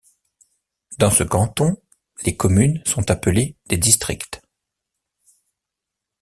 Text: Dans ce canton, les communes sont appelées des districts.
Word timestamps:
Dans 0.97 1.11
ce 1.11 1.23
canton, 1.23 1.77
les 2.25 2.35
communes 2.35 2.81
sont 2.87 3.11
appelées 3.11 3.55
des 3.67 3.77
districts. 3.77 4.41